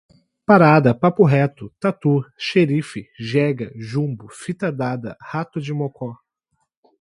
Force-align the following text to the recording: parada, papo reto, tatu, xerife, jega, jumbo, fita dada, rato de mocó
parada, 0.47 0.95
papo 0.95 1.23
reto, 1.23 1.71
tatu, 1.79 2.25
xerife, 2.35 3.07
jega, 3.19 3.71
jumbo, 3.75 4.27
fita 4.29 4.71
dada, 4.71 5.15
rato 5.21 5.61
de 5.61 5.71
mocó 5.71 6.15